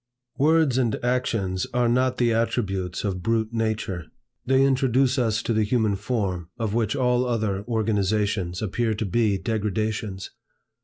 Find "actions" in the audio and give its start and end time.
1.05-1.67